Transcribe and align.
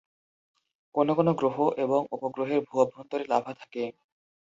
কোনো 0.95 1.11
কোনো 1.15 1.31
গ্রহ 1.33 1.55
এবং 1.77 2.01
উপগ্রহের 2.11 2.59
ভূ-অভ্যন্তরে 2.61 3.23
লাভা 3.27 3.51
থাকে। 3.53 3.83